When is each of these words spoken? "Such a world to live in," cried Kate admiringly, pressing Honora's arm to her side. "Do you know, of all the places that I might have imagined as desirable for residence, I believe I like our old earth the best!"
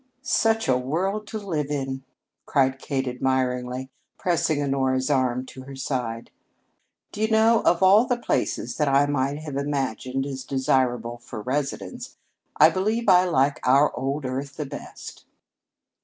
"Such 0.23 0.67
a 0.67 0.75
world 0.79 1.27
to 1.27 1.37
live 1.37 1.69
in," 1.69 2.03
cried 2.47 2.79
Kate 2.79 3.07
admiringly, 3.07 3.91
pressing 4.17 4.59
Honora's 4.59 5.11
arm 5.11 5.45
to 5.45 5.61
her 5.65 5.75
side. 5.75 6.31
"Do 7.11 7.21
you 7.21 7.27
know, 7.29 7.61
of 7.65 7.83
all 7.83 8.07
the 8.07 8.17
places 8.17 8.77
that 8.77 8.87
I 8.87 9.05
might 9.05 9.37
have 9.37 9.57
imagined 9.57 10.25
as 10.25 10.43
desirable 10.43 11.19
for 11.19 11.39
residence, 11.43 12.17
I 12.57 12.71
believe 12.71 13.07
I 13.07 13.25
like 13.25 13.59
our 13.61 13.95
old 13.95 14.25
earth 14.25 14.57
the 14.57 14.65
best!" 14.65 15.25